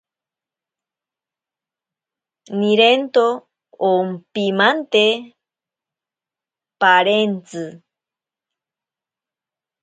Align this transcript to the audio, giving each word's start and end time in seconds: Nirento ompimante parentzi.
Nirento 2.59 3.25
ompimante 3.91 5.05
parentzi. 6.79 7.63